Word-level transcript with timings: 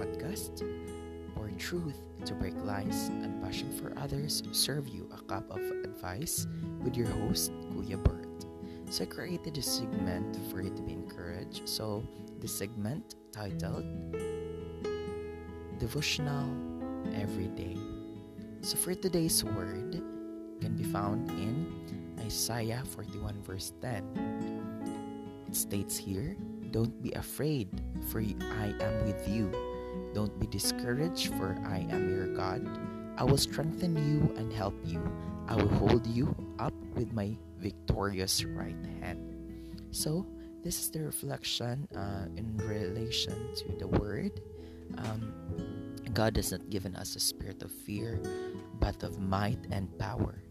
podcast. 0.00 0.64
For 1.34 1.50
truth 1.58 2.00
to 2.24 2.34
break 2.34 2.54
lies 2.64 3.08
and 3.08 3.42
passion 3.42 3.70
for 3.72 3.92
others, 3.98 4.42
serve 4.52 4.88
you 4.88 5.08
a 5.12 5.20
cup 5.22 5.50
of 5.50 5.60
advice 5.84 6.46
with 6.82 6.96
your 6.96 7.08
host, 7.08 7.52
Kuya 7.72 8.02
Bert. 8.02 8.44
So 8.90 9.04
I 9.04 9.06
created 9.06 9.56
a 9.56 9.62
segment 9.62 10.36
for 10.50 10.60
you 10.60 10.70
to 10.70 10.82
be 10.82 10.92
encouraged. 10.92 11.68
So 11.68 12.02
the 12.40 12.48
segment 12.48 13.16
titled 13.32 13.84
Devotional 15.78 16.48
Every 17.14 17.48
Day. 17.48 17.76
So 18.60 18.76
for 18.76 18.94
today's 18.94 19.44
word 19.44 20.02
can 20.60 20.76
be 20.76 20.84
found 20.84 21.28
in 21.30 21.68
Isaiah 22.20 22.82
41 22.96 23.42
verse 23.42 23.72
10. 23.80 25.44
It 25.48 25.56
states 25.56 25.96
here, 25.96 26.36
Don't 26.70 27.02
be 27.02 27.12
afraid, 27.12 27.68
for 28.08 28.20
I 28.20 28.74
am 28.80 29.06
with 29.06 29.28
you. 29.28 29.69
Don't 30.14 30.38
be 30.40 30.46
discouraged, 30.46 31.34
for 31.34 31.56
I 31.64 31.86
am 31.90 32.10
your 32.10 32.26
God. 32.34 32.66
I 33.16 33.24
will 33.24 33.38
strengthen 33.38 33.96
you 33.96 34.34
and 34.36 34.52
help 34.52 34.74
you. 34.84 35.00
I 35.46 35.54
will 35.54 35.68
hold 35.68 36.06
you 36.06 36.34
up 36.58 36.74
with 36.94 37.12
my 37.12 37.36
victorious 37.58 38.44
right 38.44 38.76
hand. 39.00 39.20
So, 39.90 40.26
this 40.62 40.78
is 40.80 40.90
the 40.90 41.02
reflection 41.02 41.88
uh, 41.96 42.26
in 42.36 42.56
relation 42.58 43.34
to 43.56 43.76
the 43.78 43.88
word. 43.88 44.40
Um, 44.98 45.32
God 46.12 46.36
has 46.36 46.52
not 46.52 46.68
given 46.70 46.96
us 46.96 47.16
a 47.16 47.20
spirit 47.20 47.62
of 47.62 47.70
fear, 47.70 48.20
but 48.78 49.02
of 49.02 49.18
might 49.18 49.60
and 49.70 49.86
power. 49.98 50.42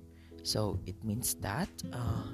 So, 0.43 0.79
it 0.85 0.95
means 1.03 1.35
that 1.41 1.69
uh, 1.93 2.27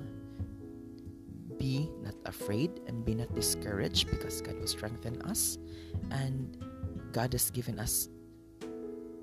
be 1.58 1.90
not 2.04 2.16
afraid 2.26 2.82
and 2.88 3.06
be 3.06 3.16
not 3.16 3.34
discouraged 3.34 4.10
because 4.10 4.42
God 4.42 4.60
will 4.60 4.68
strengthen 4.68 5.22
us 5.24 5.58
and 6.12 6.58
God 7.16 7.32
has 7.32 7.50
given 7.50 7.80
us 7.80 8.10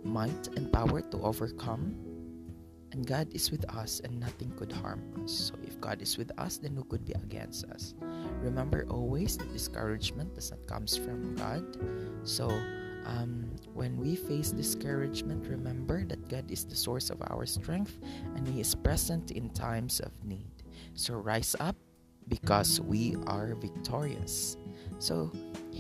might 0.03 0.49
and 0.57 0.73
power 0.73 1.05
to 1.05 1.21
overcome 1.21 1.93
and 2.93 3.07
God 3.07 3.29
is 3.37 3.53
with 3.53 3.69
us 3.69 4.01
and 4.01 4.19
nothing 4.19 4.51
could 4.57 4.73
harm 4.73 5.05
us. 5.21 5.53
So 5.53 5.61
if 5.63 5.79
God 5.79 6.01
is 6.01 6.17
with 6.17 6.33
us, 6.41 6.57
then 6.57 6.75
who 6.75 6.85
could 6.85 7.05
be 7.05 7.13
against 7.13 7.69
us? 7.69 7.93
Remember 8.41 8.87
always 8.89 9.37
that 9.37 9.53
discouragement 9.53 10.35
does 10.35 10.51
not 10.51 10.65
comes 10.67 10.97
from 10.97 11.37
God. 11.37 11.65
So 12.25 12.49
um, 13.05 13.53
when 13.77 14.01
we 14.01 14.17
face 14.17 14.53
discouragement, 14.53 15.45
remember 15.47 16.05
that 16.09 16.29
God 16.33 16.51
is 16.51 16.65
the 16.65 16.77
source 16.77 17.11
of 17.11 17.21
our 17.29 17.45
strength 17.45 18.01
and 18.37 18.49
He 18.49 18.61
is 18.61 18.75
present 18.75 19.33
in 19.33 19.51
times 19.51 20.01
of 20.01 20.13
need. 20.25 20.49
So 20.95 21.21
rise 21.21 21.57
up 21.61 21.77
because 22.29 22.81
we 22.81 23.17
are 23.27 23.55
victorious. 23.55 24.57
So, 24.99 25.33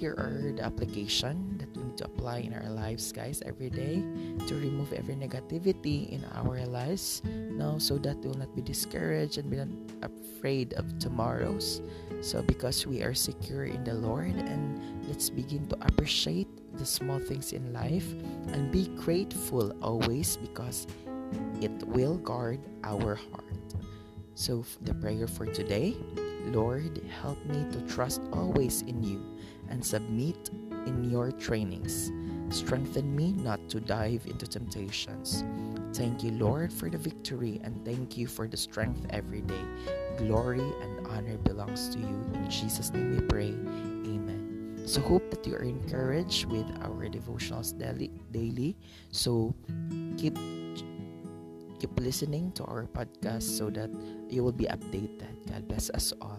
here 0.03 0.19
the 0.59 0.67
application 0.67 1.55
that 1.63 1.71
we 1.79 1.87
need 1.87 1.97
to 1.97 2.05
apply 2.05 2.43
in 2.43 2.51
our 2.53 2.67
lives, 2.75 3.13
guys, 3.15 3.39
every 3.47 3.71
day 3.71 4.03
to 4.51 4.55
remove 4.59 4.93
every 4.93 5.15
negativity 5.15 6.11
in 6.11 6.27
our 6.35 6.59
lives. 6.67 7.23
No, 7.25 7.79
so 7.79 8.03
that 8.03 8.19
we 8.19 8.27
will 8.27 8.43
not 8.43 8.51
be 8.57 8.63
discouraged 8.63 9.39
and 9.39 9.47
be 9.47 9.63
not 9.63 9.71
afraid 10.03 10.75
of 10.75 10.99
tomorrows. 10.99 11.81
So, 12.21 12.43
because 12.43 12.83
we 12.83 13.07
are 13.07 13.15
secure 13.15 13.71
in 13.71 13.85
the 13.85 13.95
Lord, 13.95 14.35
and 14.35 14.83
let's 15.07 15.31
begin 15.31 15.71
to 15.71 15.79
appreciate 15.87 16.51
the 16.75 16.87
small 16.87 17.23
things 17.23 17.53
in 17.53 17.73
life 17.73 18.11
and 18.51 18.75
be 18.75 18.91
grateful 18.99 19.71
always 19.87 20.37
because 20.37 20.91
it 21.63 21.73
will 21.87 22.19
guard 22.19 22.59
our 22.83 23.15
heart. 23.15 23.71
So, 24.35 24.67
the 24.83 24.95
prayer 24.99 25.31
for 25.31 25.47
today 25.47 25.95
Lord, 26.47 27.01
help 27.23 27.45
me 27.47 27.65
to 27.73 27.81
trust 27.83 28.21
always 28.33 28.83
in 28.83 29.03
you 29.03 29.25
and 29.69 29.85
submit 29.85 30.51
in 30.87 31.11
your 31.11 31.33
trainings. 31.33 32.11
Strengthen 32.51 33.15
me 33.17 33.33
not 33.33 33.69
to 33.71 33.81
dive 33.81 34.27
into 34.27 34.47
temptations. 34.47 35.45
Thank 35.95 36.23
you, 36.23 36.33
Lord, 36.33 36.73
for 36.73 36.91
the 36.91 36.99
victory 36.99 37.61
and 37.65 37.85
thank 37.85 38.17
you 38.17 38.27
for 38.27 38.47
the 38.47 38.57
strength 38.57 39.07
every 39.11 39.41
day. 39.43 39.65
Glory 40.19 40.61
and 40.61 41.07
honor 41.07 41.39
belongs 41.39 41.89
to 41.91 41.99
you. 41.99 42.17
In 42.35 42.51
Jesus' 42.51 42.93
name 42.93 43.17
we 43.17 43.21
pray. 43.23 43.49
Amen. 43.49 44.83
So 44.85 45.01
hope 45.01 45.31
that 45.31 45.47
you 45.47 45.55
are 45.57 45.63
encouraged 45.63 46.47
with 46.47 46.67
our 46.83 47.09
devotionals 47.09 47.77
daily. 47.79 48.11
daily. 48.33 48.77
So 49.11 49.55
keep 50.19 50.37
keep 51.83 51.99
listening 51.99 52.55
to 52.55 52.63
our 52.71 52.87
podcast 52.87 53.43
so 53.43 53.67
that 53.67 53.91
you 54.31 54.45
will 54.47 54.55
be 54.55 54.71
updated. 54.71 55.35
God 55.51 55.67
bless 55.67 55.91
us 55.91 56.15
all. 56.23 56.39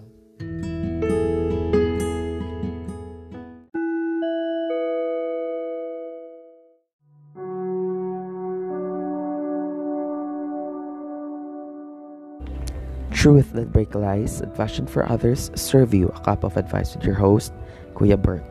Truth 13.12 13.52
that 13.52 13.72
break 13.76 13.96
lies 13.96 14.40
passion 14.56 14.88
for 14.88 15.04
others 15.12 15.52
serve 15.56 15.94
you 15.94 16.08
a 16.08 16.20
cup 16.24 16.48
of 16.48 16.56
advice 16.56 16.96
with 16.96 17.04
your 17.04 17.16
host, 17.20 17.52
Kuya 17.96 18.16
Bert. 18.16 18.48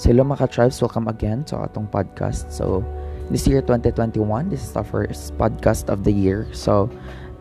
So 0.00 0.08
hello 0.08 0.24
mga 0.24 0.48
tribes, 0.48 0.80
welcome 0.80 1.08
again 1.08 1.44
to 1.52 1.60
atong 1.60 1.92
podcast. 1.92 2.48
So 2.48 2.80
this 3.30 3.46
year 3.46 3.60
2021 3.60 4.48
this 4.48 4.64
is 4.64 4.72
our 4.76 4.84
first 4.84 5.36
podcast 5.36 5.88
of 5.92 6.04
the 6.04 6.12
year. 6.12 6.48
So 6.52 6.88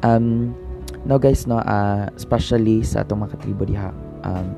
um 0.03 0.55
no 1.07 1.17
guys 1.19 1.47
no 1.47 1.63
uh, 1.63 2.11
especially 2.15 2.83
sa 2.83 3.07
atong 3.07 3.23
mga 3.23 3.39
katribo 3.39 3.63
diha 3.63 3.91
um 4.27 4.51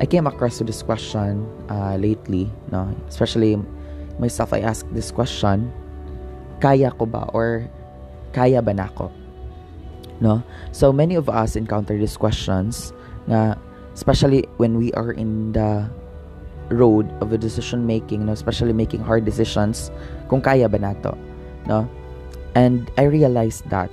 I 0.00 0.06
came 0.10 0.26
across 0.26 0.58
to 0.58 0.64
this 0.66 0.82
question 0.82 1.46
uh, 1.70 1.94
lately 2.00 2.50
no? 2.72 2.90
Especially 3.06 3.60
myself 4.18 4.52
I 4.52 4.64
asked 4.64 4.90
this 4.96 5.12
question 5.12 5.70
kaya 6.58 6.90
ko 6.96 7.06
ba 7.06 7.28
or 7.36 7.68
kaya 8.32 8.64
ba 8.64 8.72
nako 8.72 9.12
no? 10.18 10.40
So 10.72 10.92
many 10.92 11.14
of 11.14 11.28
us 11.28 11.54
encounter 11.54 11.94
these 11.94 12.16
questions 12.16 12.96
nga 13.28 13.60
especially 13.94 14.48
when 14.56 14.80
we 14.80 14.90
are 14.98 15.12
in 15.12 15.52
the 15.52 15.86
road 16.70 17.10
of 17.20 17.32
a 17.32 17.38
decision 17.38 17.86
making, 17.86 18.26
no? 18.26 18.32
especially 18.32 18.72
making 18.72 19.00
hard 19.00 19.24
decisions, 19.24 19.90
kung 20.28 20.40
kaya 20.40 20.68
ba 20.68 20.78
nato, 20.78 21.16
no? 21.66 21.88
And 22.54 22.90
I 22.98 23.10
realized 23.10 23.68
that 23.70 23.90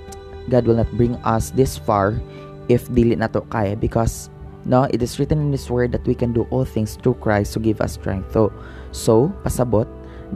God 0.48 0.66
will 0.66 0.76
not 0.76 0.90
bring 0.96 1.16
us 1.22 1.50
this 1.50 1.76
far 1.76 2.20
if 2.68 2.88
dili 2.88 3.16
nato 3.16 3.42
kaya 3.50 3.76
because 3.76 4.30
no, 4.64 4.84
it 4.84 5.02
is 5.02 5.18
written 5.18 5.40
in 5.40 5.50
His 5.50 5.70
Word 5.70 5.90
that 5.92 6.06
we 6.06 6.14
can 6.14 6.32
do 6.32 6.46
all 6.50 6.64
things 6.64 6.94
through 6.96 7.14
Christ 7.14 7.52
to 7.54 7.58
give 7.58 7.80
us 7.80 7.94
strength. 7.94 8.32
So, 8.32 8.52
so 8.92 9.34
pasabot 9.42 9.88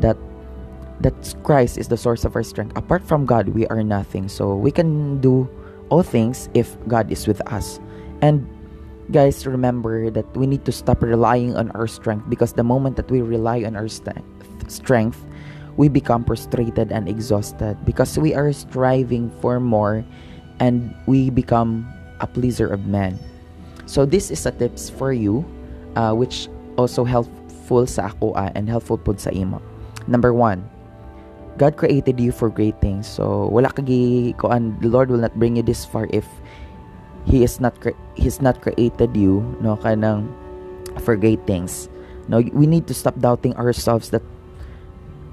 that 0.03 0.17
that 1.01 1.15
Christ 1.45 1.79
is 1.79 1.89
the 1.89 1.97
source 1.97 2.25
of 2.25 2.35
our 2.35 2.43
strength. 2.43 2.77
Apart 2.77 3.05
from 3.05 3.27
God, 3.27 3.49
we 3.51 3.67
are 3.69 3.83
nothing. 3.85 4.29
So 4.29 4.57
we 4.57 4.71
can 4.71 5.21
do 5.21 5.49
all 5.91 6.03
things 6.03 6.49
if 6.55 6.75
God 6.89 7.13
is 7.13 7.27
with 7.27 7.41
us. 7.53 7.79
And 8.23 8.49
guys 9.13 9.47
remember 9.47 10.11
that 10.11 10.27
we 10.37 10.47
need 10.47 10.65
to 10.65 10.73
stop 10.73 11.03
relying 11.03 11.57
on 11.57 11.71
our 11.73 11.87
strength 11.87 12.29
because 12.29 12.53
the 12.53 12.65
moment 12.65 12.97
that 12.97 13.11
we 13.11 13.23
rely 13.23 13.63
on 13.63 13.77
our 13.77 13.89
st- 13.89 14.25
strength 14.67 15.25
we 15.77 15.89
become 15.89 16.25
frustrated 16.25 16.91
and 16.91 17.09
exhausted 17.09 17.77
because 17.85 18.19
we 18.19 18.35
are 18.35 18.53
striving 18.53 19.31
for 19.41 19.61
more 19.61 20.05
and 20.59 20.95
we 21.07 21.31
become 21.31 21.87
a 22.21 22.27
pleaser 22.27 22.67
of 22.67 22.87
men. 22.87 23.19
So 23.85 24.07
this 24.07 24.31
is 24.31 24.47
a 24.47 24.51
tips 24.51 24.89
for 24.89 25.13
you 25.13 25.45
uh, 25.95 26.15
which 26.15 26.49
also 26.77 27.05
helpful 27.05 27.87
sa 27.87 28.09
ako 28.09 28.33
uh, 28.33 28.51
and 28.55 28.69
helpful 28.69 28.99
pud 28.99 29.21
sa 29.21 29.31
imo. 29.31 29.61
Number 30.09 30.33
one 30.33 30.65
God 31.57 31.77
created 31.77 32.21
you 32.21 32.33
for 32.33 32.53
great 32.53 32.77
things. 32.85 33.09
So 33.09 33.49
wala 33.49 33.73
kagi 33.73 34.37
and 34.53 34.77
the 34.81 34.89
Lord 34.89 35.09
will 35.09 35.21
not 35.21 35.37
bring 35.41 35.57
you 35.57 35.65
this 35.65 35.85
far 35.85 36.09
if 36.13 36.25
he 37.27 37.43
is 37.43 37.59
not 37.61 37.75
cre- 37.83 37.99
he's 38.15 38.41
not 38.41 38.63
created 38.63 39.17
you 39.19 39.43
no 39.61 39.77
kanang 39.77 40.31
for 41.03 41.19
great 41.19 41.43
things. 41.47 41.91
No 42.31 42.41
we 42.55 42.67
need 42.67 42.87
to 42.87 42.95
stop 42.95 43.19
doubting 43.19 43.55
ourselves 43.59 44.11
that 44.11 44.23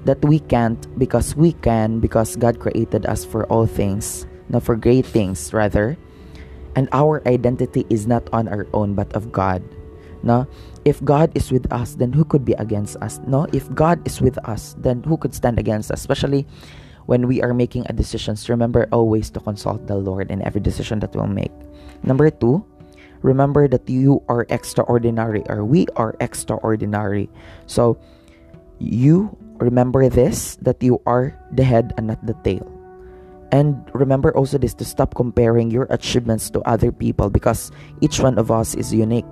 that 0.04 0.20
we 0.26 0.38
can't 0.38 0.76
because 0.98 1.34
we 1.34 1.54
can 1.64 1.98
because 1.98 2.36
God 2.36 2.60
created 2.60 3.06
us 3.06 3.24
for 3.24 3.46
all 3.46 3.64
things 3.64 4.26
no 4.50 4.60
for 4.60 4.76
great 4.76 5.06
things 5.06 5.54
rather. 5.54 5.96
And 6.76 6.88
our 6.90 7.22
identity 7.26 7.86
is 7.88 8.06
not 8.06 8.28
on 8.34 8.48
our 8.48 8.66
own 8.74 8.94
but 8.94 9.14
of 9.14 9.30
God. 9.30 9.62
No 10.22 10.46
if 10.84 11.02
God 11.04 11.30
is 11.34 11.50
with 11.54 11.70
us 11.72 11.94
then 11.94 12.12
who 12.12 12.24
could 12.24 12.44
be 12.44 12.52
against 12.58 12.96
us? 12.98 13.20
No 13.26 13.46
if 13.54 13.72
God 13.72 14.02
is 14.06 14.20
with 14.20 14.36
us 14.44 14.74
then 14.78 15.02
who 15.02 15.16
could 15.16 15.34
stand 15.34 15.58
against 15.58 15.90
us? 15.90 16.00
Especially 16.00 16.46
when 17.06 17.26
we 17.26 17.42
are 17.42 17.54
making 17.54 17.86
a 17.88 17.92
decisions, 17.92 18.48
remember 18.48 18.88
always 18.92 19.30
to 19.30 19.40
consult 19.40 19.86
the 19.86 19.96
Lord 19.96 20.30
in 20.30 20.42
every 20.42 20.60
decision 20.60 21.00
that 21.00 21.14
we'll 21.14 21.26
make. 21.26 21.52
Number 22.02 22.30
two, 22.30 22.64
remember 23.22 23.68
that 23.68 23.88
you 23.88 24.22
are 24.28 24.46
extraordinary 24.48 25.42
or 25.48 25.64
we 25.64 25.86
are 25.96 26.14
extraordinary. 26.20 27.28
So 27.66 27.98
you 28.78 29.36
remember 29.58 30.08
this 30.08 30.56
that 30.62 30.82
you 30.82 31.00
are 31.06 31.36
the 31.52 31.64
head 31.64 31.92
and 31.96 32.06
not 32.08 32.24
the 32.26 32.34
tail. 32.44 32.70
And 33.52 33.78
remember 33.94 34.34
also 34.34 34.58
this 34.58 34.74
to 34.74 34.84
stop 34.84 35.14
comparing 35.14 35.70
your 35.70 35.86
achievements 35.90 36.50
to 36.50 36.60
other 36.62 36.90
people 36.90 37.30
because 37.30 37.70
each 38.00 38.18
one 38.18 38.38
of 38.38 38.50
us 38.50 38.74
is 38.74 38.92
unique 38.92 39.24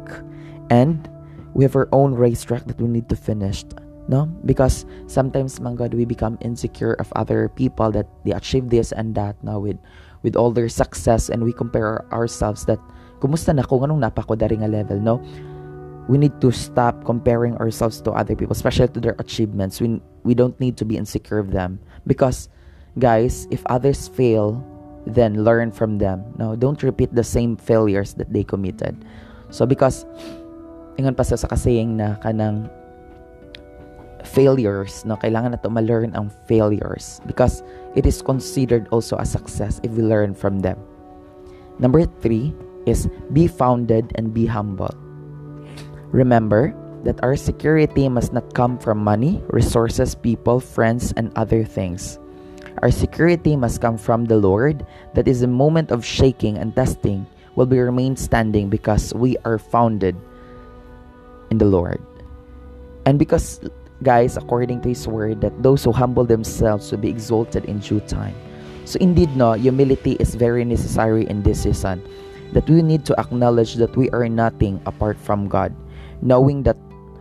and 0.71 1.09
we 1.55 1.65
have 1.65 1.77
our 1.77 1.89
own 1.93 2.15
racetrack 2.15 2.65
that 2.67 2.81
we 2.81 2.89
need 2.89 3.09
to 3.09 3.17
finish. 3.17 3.65
No? 4.09 4.27
Because 4.45 4.85
sometimes, 5.07 5.61
my 5.61 5.75
God, 5.75 5.95
we 5.95 6.05
become 6.05 6.39
insecure 6.41 6.95
of 6.99 7.13
other 7.15 7.49
people 7.49 7.91
that 7.93 8.07
they 8.25 8.33
achieve 8.33 8.69
this 8.69 8.91
and 8.93 9.15
that 9.15 9.37
now 9.45 9.61
with 9.61 9.79
with 10.23 10.35
all 10.35 10.51
their 10.51 10.69
success 10.69 11.29
and 11.29 11.43
we 11.43 11.53
compare 11.53 12.07
ourselves 12.15 12.65
that 12.67 12.79
kumusta 13.19 13.55
na 13.55 13.63
ko 13.63 13.79
nganong 13.79 14.03
napa 14.03 14.23
ko 14.27 14.35
dari 14.35 14.59
nga 14.59 14.71
level? 14.71 14.99
No? 14.99 15.23
We 16.11 16.19
need 16.19 16.35
to 16.43 16.51
stop 16.51 17.07
comparing 17.07 17.55
ourselves 17.63 18.03
to 18.03 18.11
other 18.11 18.35
people 18.35 18.55
especially 18.55 18.91
to 18.91 19.01
their 19.01 19.15
achievements. 19.23 19.79
We 19.79 20.03
we 20.27 20.35
don't 20.35 20.59
need 20.59 20.75
to 20.83 20.85
be 20.85 20.99
insecure 20.99 21.39
of 21.39 21.55
them. 21.55 21.79
Because 22.07 22.51
guys 22.99 23.47
if 23.55 23.63
others 23.71 24.11
fail 24.11 24.59
then 25.07 25.47
learn 25.47 25.71
from 25.71 25.99
them. 25.99 26.27
No? 26.39 26.59
Don't 26.59 26.83
repeat 26.83 27.15
the 27.15 27.27
same 27.27 27.55
failures 27.55 28.15
that 28.19 28.35
they 28.35 28.43
committed. 28.43 28.99
So 29.55 29.63
because 29.67 30.07
ingon 30.99 31.15
pa 31.15 31.23
sa 31.23 31.39
kasaying 31.39 32.03
na 32.03 32.19
kanang 32.19 32.67
failures 34.25 35.05
no? 35.05 35.17
Kailangan 35.17 35.59
nato 35.59 35.69
ma-learn 35.69 36.15
ang 36.15 36.31
failures 36.47 37.21
because 37.27 37.63
it 37.95 38.07
is 38.07 38.23
considered 38.23 38.89
also 38.91 39.17
a 39.19 39.27
success 39.27 39.81
if 39.83 39.93
we 39.93 40.03
learn 40.03 40.35
from 40.35 40.61
them. 40.61 40.79
Number 41.79 42.05
three 42.21 42.55
is 42.87 43.09
be 43.33 43.47
founded 43.47 44.13
and 44.17 44.35
be 44.35 44.47
humble. 44.47 44.95
Remember 46.11 46.75
that 47.05 47.19
our 47.23 47.37
security 47.37 48.09
must 48.09 48.33
not 48.33 48.55
come 48.55 48.79
from 48.79 49.03
money 49.03 49.43
resources 49.49 50.15
people 50.15 50.61
friends 50.61 51.13
and 51.17 51.33
other 51.35 51.65
things. 51.65 52.19
Our 52.83 52.91
security 52.91 53.57
must 53.57 53.81
come 53.81 53.99
from 53.99 54.27
the 54.27 54.37
lord. 54.37 54.87
That 55.15 55.29
is 55.29 55.43
a 55.43 55.51
moment 55.51 55.91
of 55.91 56.05
shaking 56.05 56.59
and 56.59 56.75
testing 56.75 57.27
will 57.55 57.67
be 57.67 57.79
remain 57.79 58.17
standing 58.17 58.71
because 58.71 59.13
we 59.15 59.37
are 59.45 59.59
founded 59.59 60.17
in 61.51 61.59
the 61.59 61.69
lord. 61.69 62.01
And 63.05 63.19
because 63.19 63.61
guys, 64.03 64.37
according 64.37 64.83
to 64.83 64.91
His 64.91 65.07
word, 65.07 65.41
that 65.41 65.63
those 65.63 65.85
who 65.85 65.93
humble 65.93 66.25
themselves 66.25 66.91
will 66.91 66.99
be 66.99 67.09
exalted 67.09 67.65
in 67.67 67.79
due 67.79 68.01
time. 68.01 68.35
So 68.85 68.99
indeed, 69.01 69.35
no, 69.37 69.53
humility 69.53 70.19
is 70.19 70.35
very 70.35 70.65
necessary 70.65 71.27
in 71.29 71.43
this 71.43 71.63
season. 71.63 72.03
That 72.53 72.69
we 72.69 72.83
need 72.83 73.07
to 73.07 73.19
acknowledge 73.19 73.75
that 73.77 73.97
we 73.97 74.11
are 74.11 74.29
nothing 74.29 74.83
apart 74.85 75.17
from 75.17 75.49
God, 75.49 75.73
knowing 76.21 76.65
that 76.65 76.77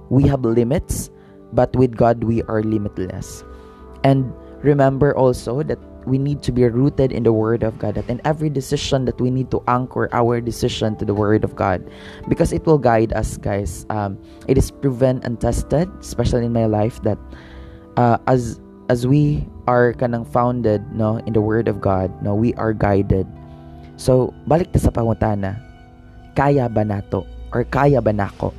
we 0.10 0.28
have 0.28 0.42
limits, 0.42 1.10
but 1.54 1.74
with 1.76 1.96
God 1.96 2.24
we 2.24 2.44
are 2.44 2.64
limitless. 2.64 3.44
And 4.04 4.34
remember 4.64 5.16
also 5.16 5.64
that 5.64 5.80
we 6.06 6.18
need 6.18 6.42
to 6.44 6.52
be 6.52 6.66
rooted 6.66 7.12
in 7.12 7.24
the 7.24 7.34
Word 7.34 7.64
of 7.64 7.78
God. 7.78 7.96
That 7.96 8.10
in 8.10 8.22
every 8.26 8.50
decision 8.50 9.06
that 9.06 9.20
we 9.20 9.30
need 9.30 9.52
to 9.52 9.62
anchor 9.68 10.10
our 10.14 10.42
decision 10.42 10.96
to 10.98 11.06
the 11.06 11.14
Word 11.14 11.44
of 11.44 11.56
God, 11.56 11.84
because 12.28 12.52
it 12.52 12.66
will 12.66 12.80
guide 12.80 13.14
us, 13.14 13.38
guys. 13.38 13.86
Um, 13.90 14.18
it 14.48 14.58
is 14.58 14.72
proven 14.72 15.22
and 15.24 15.40
tested, 15.40 15.90
especially 16.00 16.46
in 16.46 16.54
my 16.54 16.66
life, 16.66 17.02
that 17.04 17.18
uh, 17.98 18.18
as 18.28 18.60
as 18.90 19.08
we 19.08 19.48
are 19.68 19.94
kanang 19.94 20.28
founded 20.28 20.84
no 20.92 21.18
in 21.24 21.34
the 21.34 21.42
Word 21.42 21.68
of 21.68 21.80
God, 21.80 22.12
no 22.24 22.36
we 22.36 22.54
are 22.56 22.74
guided. 22.74 23.28
So 23.96 24.34
balik 24.50 24.74
ta 24.74 24.80
sa 24.82 24.90
pangutana, 24.90 25.62
kaya 26.34 26.68
ba 26.68 26.84
nato 26.84 27.28
or 27.54 27.64
kaya 27.64 28.02
ba 28.02 28.12
nako? 28.12 28.52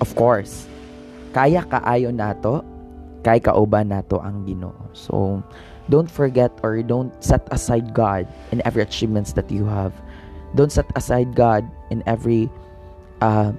Of 0.00 0.14
course, 0.16 0.64
kaya 1.34 1.66
kaayo 1.66 2.14
nato, 2.14 2.64
kay 3.20 3.40
kauban 3.40 3.92
nato 3.92 4.16
ang 4.22 4.48
Ginoo. 4.48 4.72
So 4.96 5.44
don't 5.90 6.10
forget 6.10 6.54
or 6.62 6.80
don't 6.82 7.12
set 7.22 7.44
aside 7.50 7.92
God 7.92 8.30
in 8.54 8.62
every 8.64 8.82
achievements 8.82 9.34
that 9.34 9.50
you 9.50 9.66
have. 9.66 9.92
Don't 10.54 10.72
set 10.72 10.86
aside 10.96 11.34
God 11.34 11.66
in 11.90 12.02
every 12.06 12.48
uh, 13.20 13.52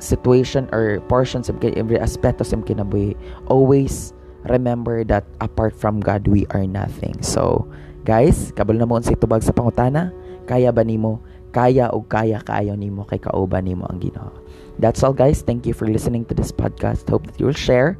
situation 0.00 0.68
or 0.72 1.00
portions 1.12 1.48
of 1.48 1.62
every 1.62 2.00
aspect 2.00 2.40
of 2.40 2.48
kinabuhi. 2.48 3.16
Always 3.46 4.12
remember 4.48 5.04
that 5.04 5.24
apart 5.40 5.76
from 5.76 6.00
God, 6.00 6.26
we 6.26 6.48
are 6.50 6.66
nothing. 6.66 7.20
So, 7.22 7.68
guys, 8.04 8.52
kabalo 8.56 8.80
na 8.80 8.88
mo 8.88 9.00
sa 9.00 9.12
itubag 9.12 9.44
sa 9.44 9.52
pangutana, 9.52 10.12
kaya 10.48 10.72
ba 10.72 10.84
nimo? 10.84 11.20
Kaya 11.54 11.92
o 11.94 12.02
kaya 12.02 12.42
kaayo 12.42 12.74
nimo 12.74 13.06
kay 13.06 13.22
kauban 13.22 13.68
nimo 13.68 13.86
ang 13.86 14.02
Ginoo. 14.02 14.34
That's 14.82 15.06
all 15.06 15.14
guys. 15.14 15.46
Thank 15.46 15.70
you 15.70 15.74
for 15.76 15.86
listening 15.86 16.26
to 16.26 16.34
this 16.34 16.50
podcast. 16.50 17.06
Hope 17.06 17.30
that 17.30 17.38
you 17.38 17.46
will 17.46 17.54
share 17.54 17.94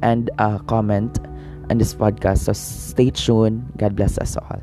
and 0.00 0.32
uh, 0.40 0.56
comment 0.64 1.20
on 1.70 1.78
this 1.78 1.94
podcast. 1.94 2.44
So 2.44 2.52
stay 2.52 3.10
tuned. 3.10 3.72
God 3.76 3.96
bless 3.96 4.18
us 4.18 4.36
all. 4.36 4.62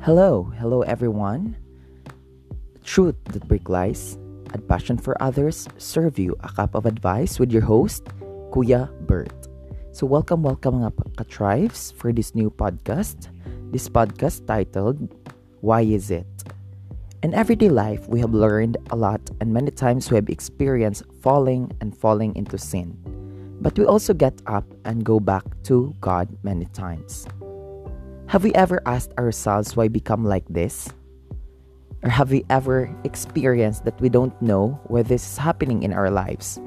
Hello, 0.00 0.50
hello 0.58 0.82
everyone. 0.82 1.54
Truth 2.82 3.14
that 3.30 3.46
break 3.46 3.68
lies 3.68 4.18
and 4.52 4.66
passion 4.66 4.98
for 4.98 5.14
others 5.22 5.68
serve 5.78 6.18
you 6.18 6.34
a 6.40 6.48
cup 6.48 6.74
of 6.74 6.86
advice 6.86 7.38
with 7.38 7.52
your 7.52 7.62
host, 7.62 8.10
Kuya 8.50 8.90
Bert. 9.06 9.46
So 9.92 10.06
welcome, 10.06 10.42
welcome 10.42 10.82
mga 10.82 11.14
ka-tribes 11.14 11.92
for 11.94 12.10
this 12.10 12.34
new 12.34 12.50
podcast. 12.50 13.30
This 13.70 13.88
podcast 13.88 14.50
titled 14.50 14.98
Why 15.60 15.82
Is 15.82 16.10
It? 16.10 16.26
In 17.22 17.32
everyday 17.32 17.68
life, 17.68 18.02
we 18.08 18.18
have 18.18 18.34
learned 18.34 18.76
a 18.90 18.96
lot, 18.96 19.20
and 19.40 19.54
many 19.54 19.70
times 19.70 20.10
we 20.10 20.16
have 20.16 20.28
experienced 20.28 21.04
falling 21.22 21.70
and 21.80 21.96
falling 21.96 22.34
into 22.34 22.58
sin. 22.58 22.98
But 23.62 23.78
we 23.78 23.86
also 23.86 24.12
get 24.12 24.34
up 24.48 24.66
and 24.84 25.04
go 25.04 25.20
back 25.20 25.44
to 25.70 25.94
God 26.00 26.26
many 26.42 26.64
times. 26.74 27.28
Have 28.26 28.42
we 28.42 28.52
ever 28.54 28.82
asked 28.86 29.14
ourselves 29.16 29.76
why 29.76 29.86
become 29.86 30.24
like 30.24 30.50
this? 30.50 30.90
Or 32.02 32.10
have 32.10 32.32
we 32.32 32.44
ever 32.50 32.90
experienced 33.04 33.84
that 33.84 34.00
we 34.00 34.08
don't 34.08 34.34
know 34.42 34.80
why 34.90 35.02
this 35.02 35.22
is 35.22 35.38
happening 35.38 35.84
in 35.84 35.92
our 35.92 36.10
lives? 36.10 36.58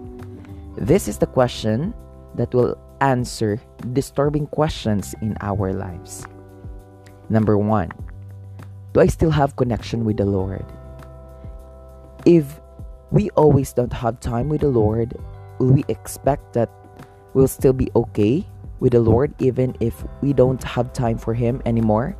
This 0.77 1.09
is 1.09 1.17
the 1.17 1.27
question 1.27 1.93
that 2.35 2.55
will 2.55 2.79
answer 3.01 3.59
disturbing 3.91 4.47
questions 4.47 5.13
in 5.19 5.35
our 5.41 5.73
lives. 5.73 6.23
Number 7.33 7.57
one, 7.57 7.89
do 8.93 9.01
I 9.01 9.07
still 9.07 9.31
have 9.33 9.55
connection 9.55 10.05
with 10.05 10.17
the 10.17 10.25
Lord? 10.29 10.61
If 12.29 12.61
we 13.09 13.31
always 13.31 13.73
don't 13.73 13.91
have 13.91 14.19
time 14.19 14.49
with 14.49 14.61
the 14.61 14.69
Lord, 14.69 15.17
will 15.57 15.73
we 15.73 15.83
expect 15.87 16.53
that 16.53 16.69
we'll 17.33 17.49
still 17.49 17.73
be 17.73 17.89
okay 17.95 18.45
with 18.79 18.93
the 18.93 19.01
Lord 19.01 19.33
even 19.41 19.73
if 19.79 20.05
we 20.21 20.31
don't 20.31 20.61
have 20.61 20.93
time 20.93 21.17
for 21.17 21.33
Him 21.33 21.59
anymore? 21.65 22.15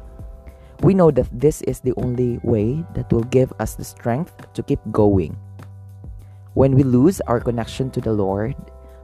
We 0.81 0.95
know 0.95 1.11
that 1.11 1.29
this 1.29 1.61
is 1.61 1.79
the 1.79 1.93
only 1.97 2.39
way 2.41 2.83
that 2.95 3.13
will 3.13 3.29
give 3.29 3.53
us 3.59 3.75
the 3.75 3.85
strength 3.85 4.33
to 4.57 4.63
keep 4.63 4.81
going. 4.89 5.37
When 6.55 6.73
we 6.73 6.81
lose 6.81 7.21
our 7.29 7.39
connection 7.39 7.91
to 7.91 8.01
the 8.01 8.13
Lord, 8.13 8.57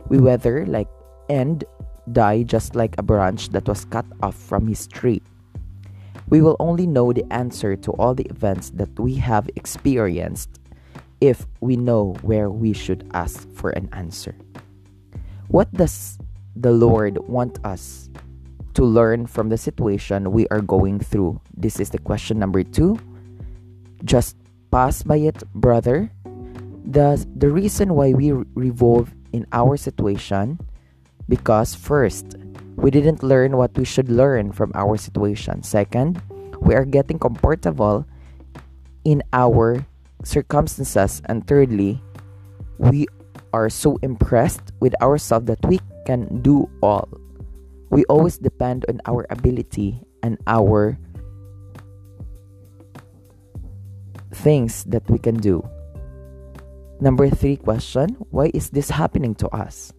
we 0.09 0.17
wither 0.17 0.65
like 0.65 0.89
and 1.29 1.63
die 2.11 2.41
just 2.41 2.73
like 2.73 2.95
a 2.97 3.05
branch 3.05 3.49
that 3.49 3.69
was 3.69 3.85
cut 3.85 4.05
off 4.23 4.33
from 4.33 4.65
his 4.65 4.87
tree. 4.87 5.21
We 6.29 6.41
will 6.41 6.55
only 6.59 6.85
know 6.85 7.11
the 7.11 7.25
answer 7.33 7.75
to 7.75 7.91
all 7.93 8.13
the 8.13 8.25
events 8.25 8.69
that 8.71 8.99
we 8.99 9.15
have 9.15 9.49
experienced 9.55 10.59
if 11.21 11.45
we 11.59 11.75
know 11.75 12.13
where 12.21 12.49
we 12.49 12.73
should 12.73 13.09
ask 13.13 13.49
for 13.53 13.71
an 13.71 13.89
answer. 13.91 14.35
What 15.47 15.73
does 15.73 16.17
the 16.55 16.71
Lord 16.71 17.17
want 17.27 17.57
us 17.65 18.09
to 18.75 18.85
learn 18.85 19.25
from 19.25 19.49
the 19.49 19.57
situation 19.57 20.31
we 20.31 20.47
are 20.49 20.61
going 20.61 20.99
through? 20.99 21.41
This 21.57 21.79
is 21.79 21.89
the 21.89 21.99
question 21.99 22.37
number 22.37 22.63
two. 22.63 22.99
Just 24.05 24.37
pass 24.71 25.03
by 25.03 25.17
it, 25.17 25.43
brother. 25.53 26.11
The, 26.85 27.25
the 27.35 27.49
reason 27.49 27.95
why 27.95 28.13
we 28.13 28.31
revolve 28.31 29.13
in 29.33 29.45
our 29.51 29.77
situation 29.77 30.59
because 31.27 31.75
first 31.75 32.35
we 32.79 32.89
didn't 32.89 33.21
learn 33.23 33.57
what 33.57 33.75
we 33.77 33.83
should 33.83 34.09
learn 34.09 34.51
from 34.51 34.71
our 34.73 34.95
situation. 34.95 35.63
Second, 35.63 36.21
we 36.61 36.73
are 36.75 36.85
getting 36.85 37.19
comfortable 37.19 38.05
in 39.03 39.21
our 39.33 39.85
circumstances. 40.23 41.21
And 41.25 41.45
thirdly, 41.45 42.01
we 42.77 43.07
are 43.51 43.69
so 43.69 43.99
impressed 44.01 44.71
with 44.79 44.95
ourselves 45.01 45.47
that 45.47 45.59
we 45.67 45.79
can 46.05 46.41
do 46.41 46.69
all. 46.81 47.09
We 47.89 48.05
always 48.05 48.37
depend 48.37 48.85
on 48.87 49.01
our 49.05 49.27
ability 49.29 49.99
and 50.23 50.37
our 50.47 50.97
things 54.31 54.85
that 54.85 55.03
we 55.09 55.19
can 55.19 55.35
do. 55.35 55.67
Number 57.01 57.29
three 57.29 57.57
question 57.57 58.15
Why 58.31 58.51
is 58.53 58.69
this 58.69 58.89
happening 58.89 59.35
to 59.35 59.49
us? 59.49 59.91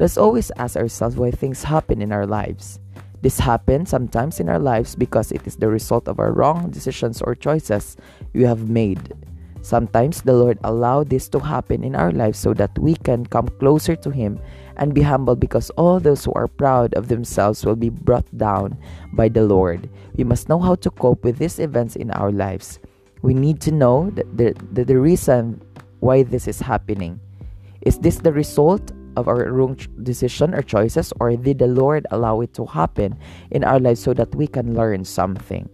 Let's 0.00 0.16
always 0.16 0.50
ask 0.56 0.76
ourselves 0.76 1.16
why 1.16 1.30
things 1.30 1.62
happen 1.62 2.00
in 2.00 2.10
our 2.10 2.24
lives. 2.24 2.80
This 3.20 3.38
happens 3.38 3.90
sometimes 3.90 4.40
in 4.40 4.48
our 4.48 4.58
lives 4.58 4.96
because 4.96 5.30
it 5.30 5.46
is 5.46 5.56
the 5.56 5.68
result 5.68 6.08
of 6.08 6.18
our 6.18 6.32
wrong 6.32 6.70
decisions 6.70 7.20
or 7.20 7.34
choices 7.34 7.98
we 8.32 8.44
have 8.44 8.70
made. 8.70 9.12
Sometimes 9.60 10.22
the 10.22 10.32
Lord 10.32 10.58
allowed 10.64 11.10
this 11.10 11.28
to 11.28 11.38
happen 11.38 11.84
in 11.84 11.94
our 11.94 12.12
lives 12.12 12.38
so 12.38 12.54
that 12.54 12.72
we 12.78 12.94
can 12.94 13.26
come 13.26 13.48
closer 13.60 13.94
to 13.94 14.08
Him 14.08 14.40
and 14.78 14.94
be 14.94 15.02
humble 15.02 15.36
because 15.36 15.68
all 15.76 16.00
those 16.00 16.24
who 16.24 16.32
are 16.32 16.48
proud 16.48 16.94
of 16.94 17.08
themselves 17.08 17.66
will 17.66 17.76
be 17.76 17.90
brought 17.90 18.24
down 18.38 18.78
by 19.12 19.28
the 19.28 19.44
Lord. 19.44 19.90
We 20.16 20.24
must 20.24 20.48
know 20.48 20.60
how 20.60 20.76
to 20.76 20.90
cope 20.92 21.24
with 21.24 21.36
these 21.36 21.58
events 21.58 21.94
in 21.94 22.10
our 22.12 22.32
lives. 22.32 22.80
We 23.20 23.34
need 23.34 23.60
to 23.68 23.70
know 23.70 24.08
that 24.16 24.34
the, 24.34 24.56
the, 24.72 24.84
the 24.86 24.98
reason 24.98 25.60
why 26.00 26.22
this 26.22 26.48
is 26.48 26.58
happening. 26.58 27.20
Is 27.82 27.98
this 27.98 28.16
the 28.16 28.32
result 28.32 28.92
of 29.16 29.28
our 29.28 29.50
wrong 29.52 29.76
decision 30.02 30.54
or 30.54 30.62
choices, 30.62 31.12
or 31.20 31.34
did 31.36 31.58
the 31.58 31.66
Lord 31.66 32.06
allow 32.10 32.40
it 32.40 32.54
to 32.54 32.66
happen 32.66 33.18
in 33.50 33.64
our 33.64 33.80
lives 33.80 34.00
so 34.00 34.14
that 34.14 34.34
we 34.34 34.46
can 34.46 34.74
learn 34.74 35.04
something? 35.04 35.68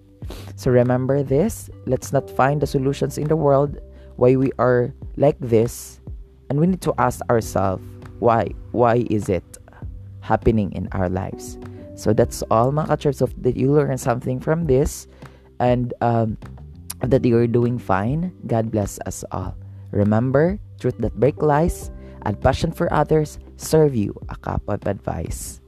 So 0.57 0.71
remember 0.71 1.23
this. 1.23 1.71
Let's 1.87 2.13
not 2.13 2.31
find 2.31 2.61
the 2.61 2.67
solutions 2.67 3.19
in 3.19 3.29
the 3.29 3.37
world 3.37 3.79
why 4.17 4.37
we 4.37 4.51
are 4.59 4.95
like 5.17 5.37
this, 5.41 6.01
and 6.49 6.59
we 6.59 6.67
need 6.67 6.81
to 6.83 6.95
ask 6.99 7.21
ourselves 7.29 7.85
why. 8.19 8.49
Why 8.73 9.05
is 9.11 9.29
it 9.29 9.45
happening 10.21 10.73
in 10.73 10.89
our 10.93 11.09
lives? 11.09 11.59
So 11.95 12.13
that's 12.13 12.43
all, 12.51 12.73
mga 12.73 12.97
ka 13.01 13.25
of 13.25 13.33
that 13.43 13.57
you 13.57 13.73
learn 13.73 13.97
something 13.97 14.41
from 14.41 14.67
this, 14.67 15.07
and 15.61 15.93
um, 16.01 16.37
that 17.01 17.25
you're 17.25 17.47
doing 17.47 17.79
fine. 17.79 18.33
God 18.47 18.71
bless 18.71 18.99
us 19.07 19.25
all. 19.33 19.57
Remember, 19.93 20.59
truth 20.81 20.97
that 21.01 21.15
break 21.21 21.41
lies 21.41 21.91
and 22.23 22.41
passion 22.41 22.73
for 22.73 22.93
others 22.93 23.39
serve 23.57 23.95
you 23.95 24.15
a 24.29 24.37
cup 24.37 24.63
of 24.69 24.87
advice. 24.87 25.61